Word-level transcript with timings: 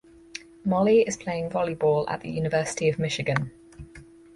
Molly 0.65 1.01
is 1.01 1.15
playing 1.15 1.51
volleyball 1.51 2.05
at 2.09 2.21
the 2.21 2.31
University 2.31 2.89
of 2.89 2.97
Michigan. 2.97 3.51